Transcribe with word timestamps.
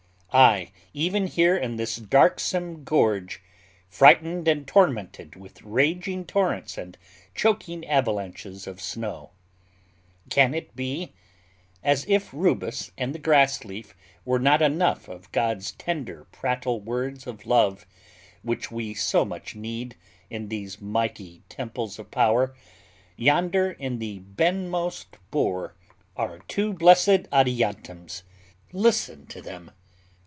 Ay, 0.33 0.71
even 0.93 1.27
here 1.27 1.57
in 1.57 1.75
this 1.75 1.97
darksome 1.97 2.85
gorge, 2.85 3.41
"frightened 3.89 4.47
and 4.47 4.65
tormented" 4.65 5.35
with 5.35 5.61
raging 5.61 6.23
torrents 6.23 6.77
and 6.77 6.97
choking 7.35 7.85
avalanches 7.85 8.65
of 8.65 8.79
snow. 8.79 9.31
Can 10.29 10.53
it 10.53 10.73
be? 10.73 11.11
As 11.83 12.05
if 12.07 12.29
rubus 12.33 12.91
and 12.97 13.13
the 13.13 13.19
grass 13.19 13.65
leaf 13.65 13.93
were 14.23 14.39
not 14.39 14.61
enough 14.61 15.09
of 15.09 15.29
God's 15.33 15.73
tender 15.73 16.23
prattle 16.31 16.79
words 16.79 17.27
of 17.27 17.45
love, 17.45 17.85
which 18.41 18.71
we 18.71 18.93
so 18.93 19.25
much 19.25 19.53
need 19.53 19.97
in 20.29 20.47
these 20.47 20.79
mighty 20.79 21.41
temples 21.49 21.99
of 21.99 22.09
power, 22.09 22.55
yonder 23.17 23.69
in 23.71 23.99
the 23.99 24.19
"benmost 24.19 25.07
bore" 25.29 25.75
are 26.15 26.39
two 26.47 26.71
blessed 26.71 27.27
adiantums. 27.33 28.23
Listen 28.71 29.25
to 29.27 29.41
them! 29.41 29.71